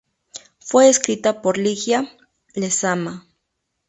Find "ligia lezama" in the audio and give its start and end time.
1.59-3.27